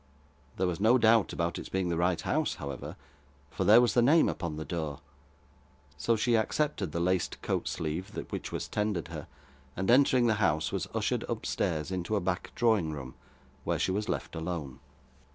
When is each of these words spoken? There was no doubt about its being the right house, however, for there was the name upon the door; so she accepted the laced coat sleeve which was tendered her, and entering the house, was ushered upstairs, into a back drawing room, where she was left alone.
There 0.57 0.65
was 0.65 0.79
no 0.79 0.97
doubt 0.97 1.31
about 1.31 1.59
its 1.59 1.69
being 1.69 1.89
the 1.89 1.95
right 1.95 2.19
house, 2.19 2.55
however, 2.55 2.95
for 3.51 3.65
there 3.65 3.79
was 3.79 3.93
the 3.93 4.01
name 4.01 4.29
upon 4.29 4.57
the 4.57 4.65
door; 4.65 4.99
so 5.95 6.15
she 6.15 6.35
accepted 6.35 6.91
the 6.91 6.99
laced 6.99 7.39
coat 7.43 7.67
sleeve 7.67 8.17
which 8.31 8.51
was 8.51 8.67
tendered 8.67 9.09
her, 9.09 9.27
and 9.77 9.91
entering 9.91 10.25
the 10.25 10.33
house, 10.41 10.71
was 10.71 10.87
ushered 10.95 11.21
upstairs, 11.29 11.91
into 11.91 12.15
a 12.15 12.19
back 12.19 12.51
drawing 12.55 12.89
room, 12.91 13.13
where 13.63 13.77
she 13.77 13.91
was 13.91 14.09
left 14.09 14.33
alone. 14.35 14.79